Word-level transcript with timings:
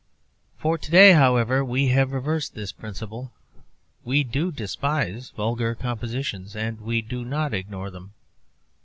To 0.63 0.77
day, 0.77 1.11
however, 1.11 1.63
we 1.63 1.89
have 1.89 2.11
reversed 2.11 2.55
this 2.55 2.71
principle. 2.71 3.31
We 4.03 4.23
do 4.23 4.51
despise 4.51 5.29
vulgar 5.29 5.75
compositions, 5.75 6.55
and 6.55 6.81
we 6.81 7.03
do 7.03 7.23
not 7.23 7.53
ignore 7.53 7.91
them. 7.91 8.15